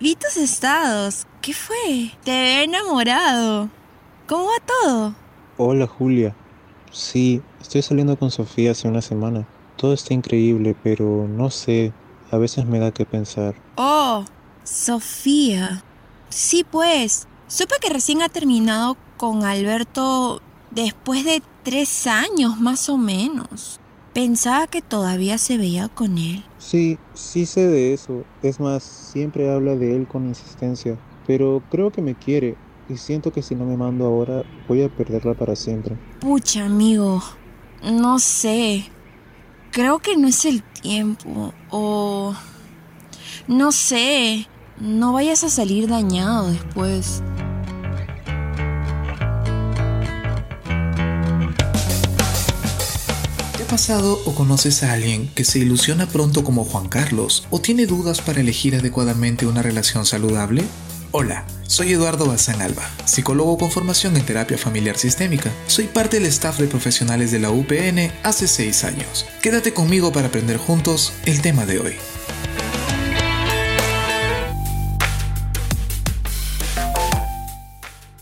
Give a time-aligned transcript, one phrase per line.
[0.00, 1.26] vi tus estados.
[1.42, 2.12] ¿Qué fue?
[2.24, 3.68] Te he enamorado.
[4.26, 5.14] ¿Cómo va todo?
[5.58, 6.34] Hola Julia.
[6.90, 9.46] Sí, estoy saliendo con Sofía hace una semana.
[9.76, 11.92] Todo está increíble, pero no sé,
[12.30, 13.54] a veces me da que pensar.
[13.76, 14.24] Oh,
[14.64, 15.84] Sofía.
[16.28, 17.26] Sí, pues.
[17.46, 23.80] Supe que recién ha terminado con Alberto después de tres años más o menos.
[24.14, 26.44] Pensaba que todavía se veía con él.
[26.60, 28.24] Sí, sí sé de eso.
[28.42, 30.98] Es más, siempre habla de él con insistencia.
[31.26, 32.56] Pero creo que me quiere.
[32.88, 35.96] Y siento que si no me mando ahora, voy a perderla para siempre.
[36.20, 37.22] Pucha, amigo.
[37.82, 38.84] No sé.
[39.72, 41.54] Creo que no es el tiempo.
[41.70, 42.34] O...
[43.48, 44.46] No sé.
[44.78, 47.22] No vayas a salir dañado después.
[53.70, 58.20] Pasado o conoces a alguien que se ilusiona pronto como Juan Carlos o tiene dudas
[58.20, 60.64] para elegir adecuadamente una relación saludable?
[61.12, 65.52] Hola, soy Eduardo Bazán Alba, psicólogo con formación en terapia familiar sistémica.
[65.68, 69.24] Soy parte del staff de profesionales de la UPN hace 6 años.
[69.40, 71.94] Quédate conmigo para aprender juntos el tema de hoy.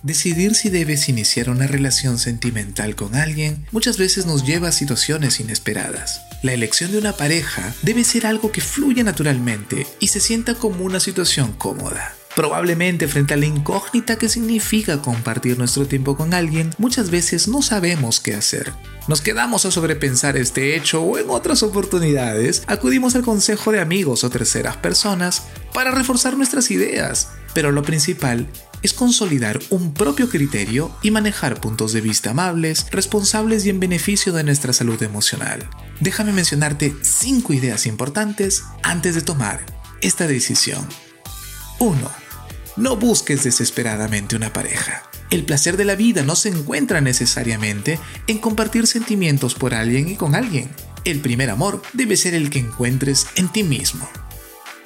[0.02, 5.41] Decidir si debes iniciar una relación sentimental con alguien muchas veces nos lleva a situaciones
[5.41, 6.20] inesperadas.
[6.42, 10.84] La elección de una pareja debe ser algo que fluya naturalmente y se sienta como
[10.84, 12.14] una situación cómoda.
[12.36, 17.62] Probablemente frente a la incógnita que significa compartir nuestro tiempo con alguien, muchas veces no
[17.62, 18.72] sabemos qué hacer.
[19.08, 24.22] Nos quedamos a sobrepensar este hecho o en otras oportunidades acudimos al consejo de amigos
[24.22, 25.42] o terceras personas
[25.75, 27.31] para reforzar nuestras ideas.
[27.54, 28.47] Pero lo principal
[28.83, 34.33] es consolidar un propio criterio y manejar puntos de vista amables, responsables y en beneficio
[34.33, 35.69] de nuestra salud emocional.
[36.00, 39.65] Déjame mencionarte 5 ideas importantes antes de tomar
[40.00, 40.87] esta decisión.
[41.78, 42.28] 1
[42.78, 45.03] no busques desesperadamente una pareja.
[45.31, 50.15] El placer de la vida no se encuentra necesariamente en compartir sentimientos por alguien y
[50.15, 50.71] con alguien.
[51.05, 54.09] El primer amor debe ser el que encuentres en ti mismo.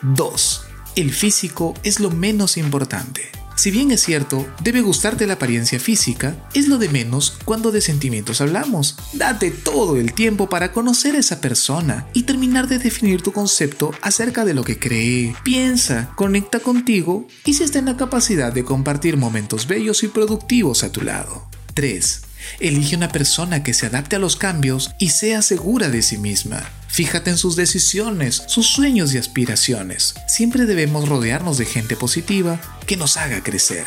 [0.00, 0.64] 2.
[0.96, 3.30] El físico es lo menos importante.
[3.54, 7.80] Si bien es cierto, debe gustarte la apariencia física, es lo de menos cuando de
[7.80, 8.96] sentimientos hablamos.
[9.12, 13.92] Date todo el tiempo para conocer a esa persona y terminar de definir tu concepto
[14.00, 18.64] acerca de lo que cree, piensa, conecta contigo y si está en la capacidad de
[18.64, 21.48] compartir momentos bellos y productivos a tu lado.
[21.74, 22.31] 3.
[22.60, 26.68] Elige una persona que se adapte a los cambios y sea segura de sí misma.
[26.88, 30.14] Fíjate en sus decisiones, sus sueños y aspiraciones.
[30.28, 33.86] Siempre debemos rodearnos de gente positiva que nos haga crecer.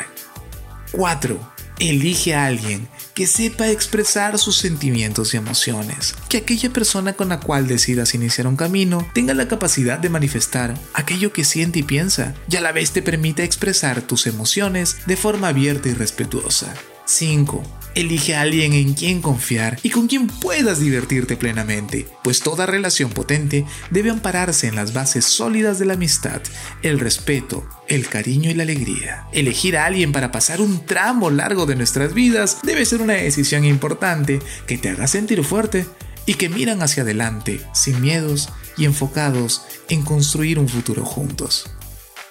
[0.91, 1.55] 4.
[1.79, 6.15] Elige a alguien que sepa expresar sus sentimientos y emociones.
[6.29, 10.73] Que aquella persona con la cual decidas iniciar un camino tenga la capacidad de manifestar
[10.93, 15.17] aquello que siente y piensa y a la vez te permita expresar tus emociones de
[15.17, 16.73] forma abierta y respetuosa.
[17.05, 17.84] 5.
[17.95, 23.09] Elige a alguien en quien confiar y con quien puedas divertirte plenamente, pues toda relación
[23.09, 26.41] potente debe ampararse en las bases sólidas de la amistad,
[26.83, 29.27] el respeto, el cariño y la alegría.
[29.31, 33.63] Elegir a alguien para pasar un tramo largo de nuestras vidas debe ser una decisión
[33.63, 35.85] importante que te haga sentir fuerte
[36.25, 41.69] y que miran hacia adelante, sin miedos y enfocados en construir un futuro juntos.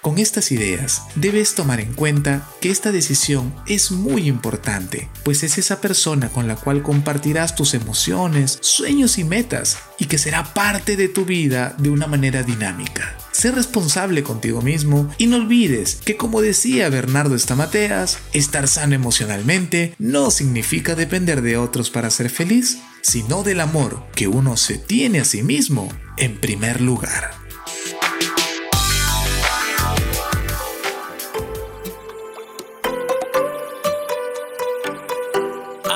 [0.04, 5.56] Con estas ideas, debes tomar en cuenta que esta decisión es muy importante, pues es
[5.56, 10.98] esa persona con la cual compartirás tus emociones, sueños y metas, y que será parte
[10.98, 13.16] de tu vida de una manera dinámica.
[13.32, 19.94] Sé responsable contigo mismo y no olvides que como decía Bernardo Estamateas, estar sano emocionalmente
[19.98, 25.20] no significa depender de otros para ser feliz, sino del amor que uno se tiene
[25.20, 27.43] a sí mismo en primer lugar.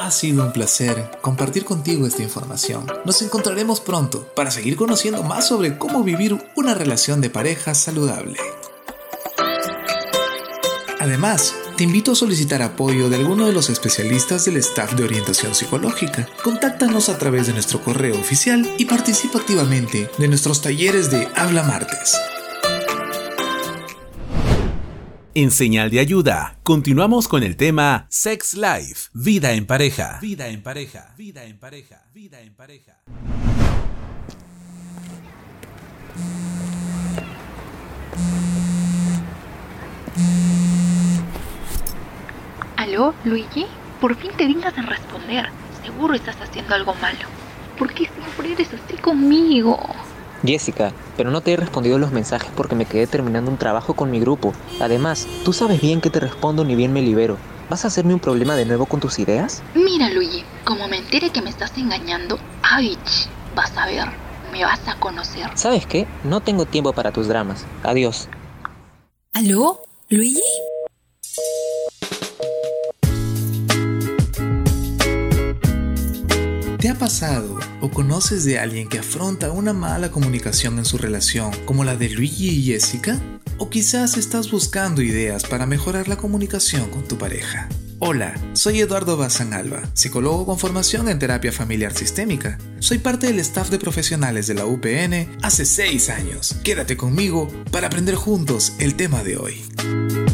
[0.09, 2.87] Ha sido un placer compartir contigo esta información.
[3.05, 8.39] Nos encontraremos pronto para seguir conociendo más sobre cómo vivir una relación de pareja saludable.
[10.99, 15.55] Además, te invito a solicitar apoyo de alguno de los especialistas del staff de orientación
[15.55, 16.27] psicológica.
[16.43, 21.65] Contáctanos a través de nuestro correo oficial y participa activamente de nuestros talleres de Habla
[21.65, 22.17] Martes.
[25.41, 30.19] En señal de ayuda, continuamos con el tema Sex Life, vida en pareja.
[30.21, 32.99] Vida en pareja, vida en pareja, vida en pareja.
[42.77, 43.67] ¿Aló, Luigi?
[44.01, 45.51] Por fin te dignas en responder.
[45.85, 47.29] Seguro estás haciendo algo malo.
[47.79, 49.79] ¿Por qué siempre eres así conmigo?
[50.45, 54.11] Jessica, pero no te he respondido los mensajes porque me quedé terminando un trabajo con
[54.11, 54.53] mi grupo.
[54.81, 57.37] Además, tú sabes bien que te respondo ni bien me libero.
[57.69, 59.63] ¿Vas a hacerme un problema de nuevo con tus ideas?
[59.75, 63.29] Mira, Luigi, como me entere que me estás engañando, ¡Avich!
[63.55, 64.09] Vas a ver,
[64.53, 65.51] me vas a conocer.
[65.55, 66.07] ¿Sabes qué?
[66.25, 67.67] No tengo tiempo para tus dramas.
[67.83, 68.29] Adiós.
[69.35, 69.81] ¿Aló?
[70.09, 70.41] ¿Luigi?
[76.99, 81.97] Pasado o conoces de alguien que afronta una mala comunicación en su relación, como la
[81.97, 83.19] de Luigi y Jessica?
[83.59, 87.69] ¿O quizás estás buscando ideas para mejorar la comunicación con tu pareja?
[88.01, 92.59] Hola, soy Eduardo Bazán Alba, psicólogo con formación en terapia familiar sistémica.
[92.79, 96.57] Soy parte del staff de profesionales de la UPN hace 6 años.
[96.63, 100.28] Quédate conmigo para aprender juntos el tema de hoy.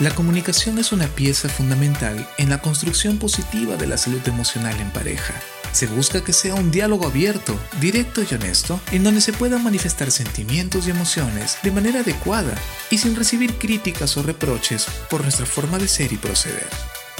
[0.00, 4.92] La comunicación es una pieza fundamental en la construcción positiva de la salud emocional en
[4.92, 5.34] pareja.
[5.72, 10.12] Se busca que sea un diálogo abierto, directo y honesto, en donde se puedan manifestar
[10.12, 12.54] sentimientos y emociones de manera adecuada
[12.90, 16.68] y sin recibir críticas o reproches por nuestra forma de ser y proceder.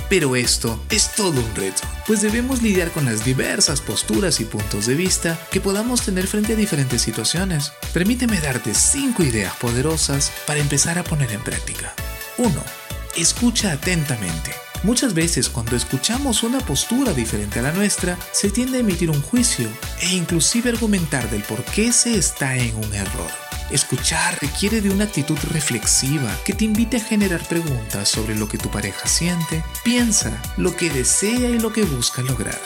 [0.08, 4.86] Pero esto es todo un reto, pues debemos lidiar con las diversas posturas y puntos
[4.86, 7.72] de vista que podamos tener frente a diferentes situaciones.
[7.92, 11.92] Permíteme darte 5 ideas poderosas para empezar a poner en práctica.
[12.38, 12.52] 1.
[13.16, 14.52] Escucha atentamente.
[14.84, 19.20] Muchas veces cuando escuchamos una postura diferente a la nuestra, se tiende a emitir un
[19.20, 19.68] juicio
[20.00, 23.30] e inclusive argumentar del por qué se está en un error.
[23.70, 28.56] Escuchar requiere de una actitud reflexiva que te invite a generar preguntas sobre lo que
[28.56, 32.60] tu pareja siente, piensa, lo que desea y lo que busca lograr.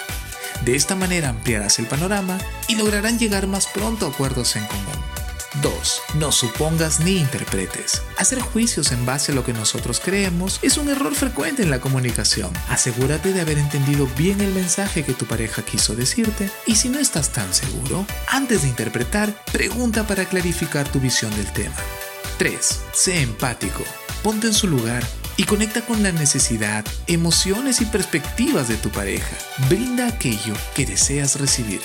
[0.65, 2.39] De esta manera ampliarás el panorama
[2.69, 5.12] y lograrán llegar más pronto a acuerdos en común.
[5.60, 6.02] 2.
[6.14, 8.02] No supongas ni interpretes.
[8.16, 11.81] Hacer juicios en base a lo que nosotros creemos es un error frecuente en la
[11.81, 12.50] comunicación.
[12.69, 16.99] Asegúrate de haber entendido bien el mensaje que tu pareja quiso decirte y si no
[16.99, 21.76] estás tan seguro, antes de interpretar, pregunta para clarificar tu visión del tema.
[22.38, 22.81] 3.
[22.93, 23.84] Sé empático.
[24.22, 25.04] Ponte en su lugar
[25.37, 29.37] y conecta con la necesidad, emociones y perspectivas de tu pareja.
[29.69, 31.81] Brinda aquello que deseas recibir.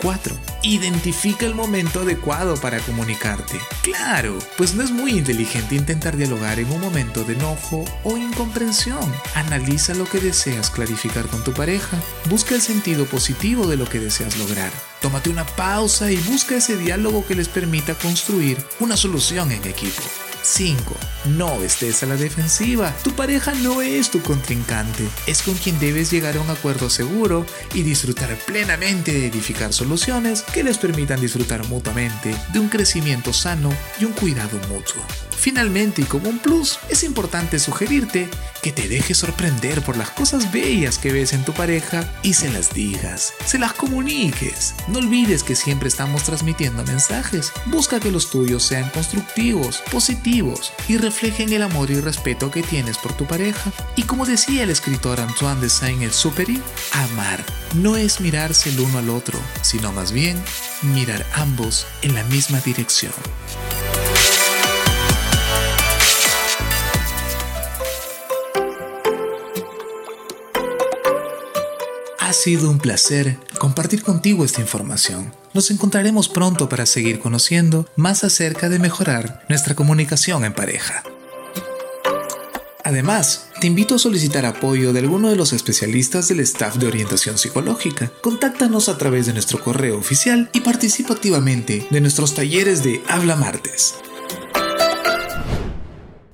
[0.00, 0.36] 4.
[0.62, 3.58] Identifica el momento adecuado para comunicarte.
[3.82, 9.12] Claro, pues no es muy inteligente intentar dialogar en un momento de enojo o incomprensión.
[9.34, 11.98] Analiza lo que deseas clarificar con tu pareja.
[12.28, 14.70] Busca el sentido positivo de lo que deseas lograr.
[15.00, 20.02] Tómate una pausa y busca ese diálogo que les permita construir una solución en equipo.
[20.44, 20.94] 5.
[21.36, 22.94] No estés a la defensiva.
[23.02, 25.08] Tu pareja no es tu contrincante.
[25.26, 30.42] Es con quien debes llegar a un acuerdo seguro y disfrutar plenamente de edificar soluciones
[30.42, 35.02] que les permitan disfrutar mutuamente de un crecimiento sano y un cuidado mutuo.
[35.44, 38.30] Finalmente, y como un plus, es importante sugerirte
[38.62, 42.50] que te dejes sorprender por las cosas bellas que ves en tu pareja y se
[42.50, 44.74] las digas, se las comuniques.
[44.88, 47.52] No olvides que siempre estamos transmitiendo mensajes.
[47.66, 52.96] Busca que los tuyos sean constructivos, positivos y reflejen el amor y respeto que tienes
[52.96, 53.70] por tu pareja.
[53.96, 56.58] Y como decía el escritor Antoine de Saint-Exupéry,
[56.92, 60.42] amar no es mirarse el uno al otro, sino más bien
[60.80, 63.12] mirar ambos en la misma dirección.
[72.44, 75.32] Sido un placer compartir contigo esta información.
[75.54, 81.02] Nos encontraremos pronto para seguir conociendo más acerca de mejorar nuestra comunicación en pareja.
[82.84, 87.38] Además, te invito a solicitar apoyo de alguno de los especialistas del staff de orientación
[87.38, 88.12] psicológica.
[88.20, 93.36] Contáctanos a través de nuestro correo oficial y participa activamente de nuestros talleres de Habla
[93.36, 93.94] Martes.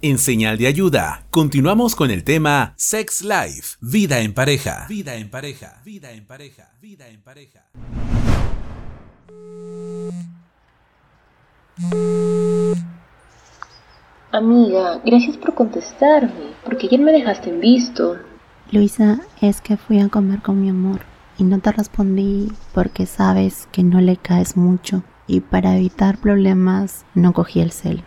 [0.03, 4.87] En señal de ayuda, continuamos con el tema Sex Life, vida en pareja.
[4.89, 7.67] Vida en pareja, vida en pareja, vida en pareja.
[14.33, 18.17] Amiga, gracias por contestarme, porque ayer me dejaste en visto.
[18.73, 21.01] Luisa, es que fui a comer con mi amor
[21.37, 27.05] y no te respondí porque sabes que no le caes mucho y para evitar problemas
[27.15, 28.03] no cogí el cel.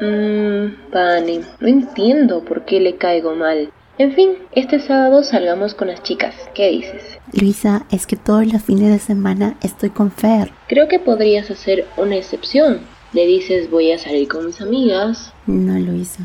[0.00, 3.72] Mmm, Pani, no entiendo por qué le caigo mal.
[3.98, 6.34] En fin, este sábado salgamos con las chicas.
[6.54, 7.02] ¿Qué dices?
[7.32, 10.52] Luisa, es que todos los fines de semana estoy con Fer.
[10.68, 12.80] Creo que podrías hacer una excepción.
[13.14, 15.32] Le dices voy a salir con mis amigas.
[15.46, 16.24] No hice.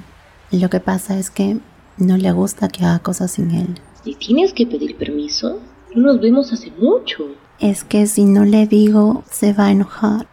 [0.51, 1.59] Lo que pasa es que
[1.97, 3.79] no le gusta que haga cosas sin él.
[4.03, 5.61] ¿Y tienes que pedir permiso?
[5.95, 7.27] No nos vemos hace mucho.
[7.59, 10.27] Es que si no le digo, se va a enojar.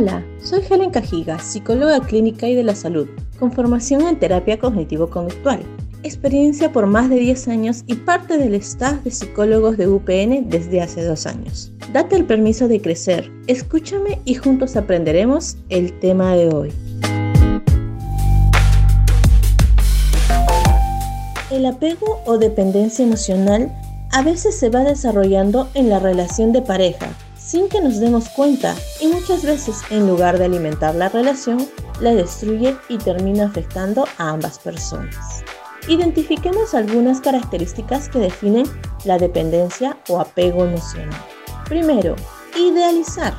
[0.00, 5.58] Hola, soy Helen Cajiga, psicóloga clínica y de la salud, con formación en terapia cognitivo-conductual,
[6.04, 10.82] experiencia por más de 10 años y parte del staff de psicólogos de UPN desde
[10.82, 11.72] hace dos años.
[11.92, 16.72] Date el permiso de crecer, escúchame y juntos aprenderemos el tema de hoy.
[21.50, 23.74] El apego o dependencia emocional
[24.12, 27.08] a veces se va desarrollando en la relación de pareja
[27.48, 31.66] sin que nos demos cuenta y muchas veces en lugar de alimentar la relación,
[31.98, 35.42] la destruye y termina afectando a ambas personas.
[35.88, 38.66] Identifiquemos algunas características que definen
[39.04, 41.24] la dependencia o apego emocional.
[41.66, 42.16] Primero,
[42.54, 43.34] idealizar.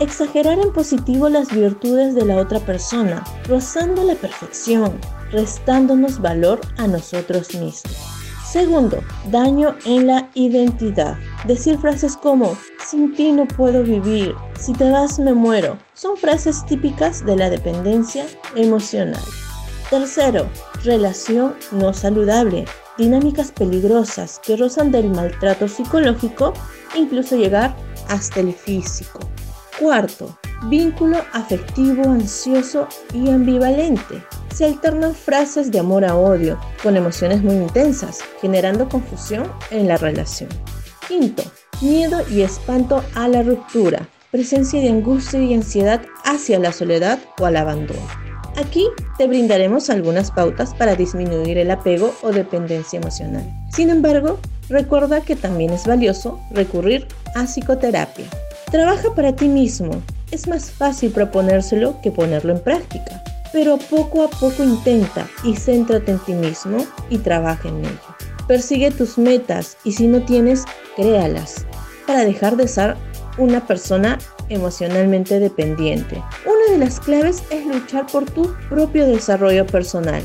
[0.00, 4.98] Exagerar en positivo las virtudes de la otra persona, rozando la perfección,
[5.30, 8.21] restándonos valor a nosotros mismos.
[8.52, 11.16] Segundo, daño en la identidad.
[11.46, 12.54] Decir frases como,
[12.86, 17.48] sin ti no puedo vivir, si te vas me muero, son frases típicas de la
[17.48, 19.22] dependencia emocional.
[19.88, 20.50] Tercero,
[20.84, 22.66] relación no saludable.
[22.98, 26.52] Dinámicas peligrosas que rozan del maltrato psicológico,
[26.94, 27.74] incluso llegar
[28.10, 29.20] hasta el físico.
[29.80, 34.22] Cuarto, vínculo afectivo ansioso y ambivalente.
[34.54, 39.96] Se alternan frases de amor a odio con emociones muy intensas, generando confusión en la
[39.96, 40.50] relación.
[41.08, 41.42] Quinto,
[41.80, 47.46] miedo y espanto a la ruptura, presencia de angustia y ansiedad hacia la soledad o
[47.46, 48.00] al abandono.
[48.56, 53.50] Aquí te brindaremos algunas pautas para disminuir el apego o dependencia emocional.
[53.74, 58.26] Sin embargo, recuerda que también es valioso recurrir a psicoterapia.
[58.70, 60.02] Trabaja para ti mismo.
[60.30, 66.12] Es más fácil proponérselo que ponerlo en práctica pero poco a poco intenta y céntrate
[66.12, 68.00] en ti mismo y trabaja en ello.
[68.48, 70.64] Persigue tus metas y si no tienes,
[70.96, 71.66] créalas
[72.06, 72.96] para dejar de ser
[73.38, 74.18] una persona
[74.48, 76.22] emocionalmente dependiente.
[76.44, 80.22] Una de las claves es luchar por tu propio desarrollo personal.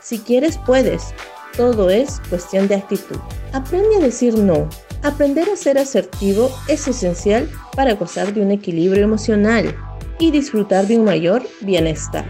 [0.00, 1.14] Si quieres, puedes.
[1.56, 3.18] Todo es cuestión de actitud.
[3.52, 4.68] Aprende a decir no.
[5.02, 9.74] Aprender a ser asertivo es esencial para gozar de un equilibrio emocional
[10.18, 12.24] y disfrutar de un mayor bienestar.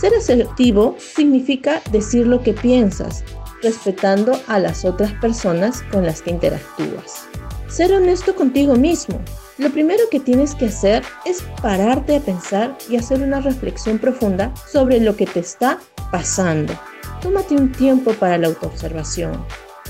[0.00, 3.22] Ser asertivo significa decir lo que piensas,
[3.62, 7.26] respetando a las otras personas con las que interactúas.
[7.68, 9.20] Ser honesto contigo mismo.
[9.58, 14.54] Lo primero que tienes que hacer es pararte a pensar y hacer una reflexión profunda
[14.72, 15.78] sobre lo que te está
[16.10, 16.72] pasando.
[17.20, 19.44] Tómate un tiempo para la autoobservación.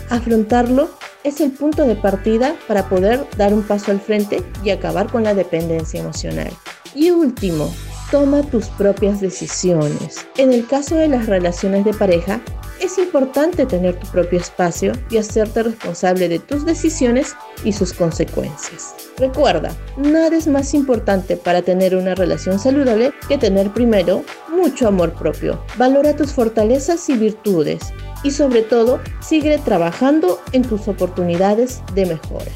[0.08, 0.90] Afrontarlo
[1.22, 5.22] es el punto de partida para poder dar un paso al frente y acabar con
[5.22, 6.50] la dependencia emocional.
[6.96, 7.72] Y último,
[8.10, 10.26] toma tus propias decisiones.
[10.36, 12.40] En el caso de las relaciones de pareja,
[12.80, 18.94] es importante tener tu propio espacio y hacerte responsable de tus decisiones y sus consecuencias.
[19.18, 25.12] Recuerda, nada es más importante para tener una relación saludable que tener primero mucho amor
[25.12, 25.62] propio.
[25.76, 27.80] Valora tus fortalezas y virtudes
[28.24, 32.50] y sobre todo sigue trabajando en tus oportunidades de mejora.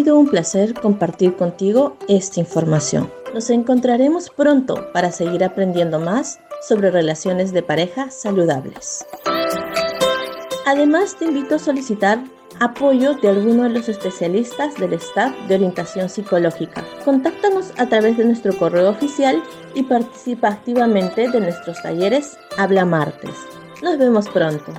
[0.00, 3.12] Sido un placer compartir contigo esta información.
[3.34, 9.04] Nos encontraremos pronto para seguir aprendiendo más sobre relaciones de pareja saludables.
[10.64, 12.18] Además, te invito a solicitar
[12.60, 16.82] apoyo de alguno de los especialistas del staff de orientación psicológica.
[17.04, 19.42] Contáctanos a través de nuestro correo oficial
[19.74, 23.36] y participa activamente de nuestros talleres Habla Martes.
[23.82, 24.72] Nos vemos pronto.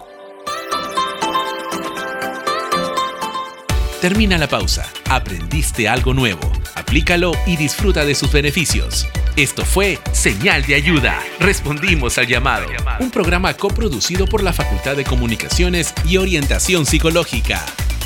[4.02, 4.84] Termina la pausa.
[5.12, 6.40] Aprendiste algo nuevo.
[6.74, 9.06] Aplícalo y disfruta de sus beneficios.
[9.36, 11.20] Esto fue Señal de Ayuda.
[11.42, 12.68] Respondimos al llamado.
[13.02, 17.62] Un programa coproducido por la Facultad de Comunicaciones y Orientación Psicológica.